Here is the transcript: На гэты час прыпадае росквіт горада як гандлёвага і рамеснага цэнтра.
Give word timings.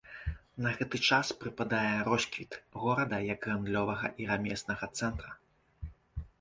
На 0.65 0.69
гэты 0.77 0.97
час 1.09 1.27
прыпадае 1.43 1.91
росквіт 2.09 2.57
горада 2.85 3.21
як 3.33 3.39
гандлёвага 3.51 4.07
і 4.25 4.31
рамеснага 4.33 4.93
цэнтра. 5.01 5.39